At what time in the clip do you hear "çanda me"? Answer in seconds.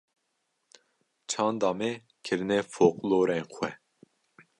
1.31-1.91